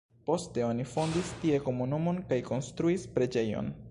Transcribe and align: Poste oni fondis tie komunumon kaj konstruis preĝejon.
Poste 0.27 0.63
oni 0.67 0.85
fondis 0.93 1.29
tie 1.43 1.59
komunumon 1.67 2.21
kaj 2.31 2.41
konstruis 2.51 3.09
preĝejon. 3.19 3.73